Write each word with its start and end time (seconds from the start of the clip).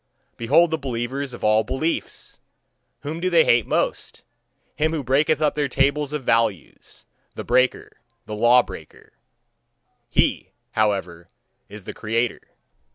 Behold 0.35 0.71
the 0.71 0.79
believers 0.79 1.31
of 1.31 1.43
all 1.43 1.63
beliefs! 1.63 2.39
Whom 3.01 3.19
do 3.19 3.29
they 3.29 3.45
hate 3.45 3.67
most? 3.67 4.23
Him 4.75 4.93
who 4.93 5.03
breaketh 5.03 5.43
up 5.43 5.53
their 5.53 5.67
tables 5.69 6.11
of 6.11 6.23
values, 6.23 7.05
the 7.35 7.43
breaker, 7.43 7.97
the 8.25 8.33
law 8.35 8.63
breaker 8.63 9.13
he, 10.09 10.53
however, 10.71 11.29
is 11.69 11.83
the 11.83 11.93
creator. 11.93 12.41